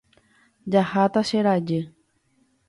[0.71, 1.79] Jahákatu che rajy.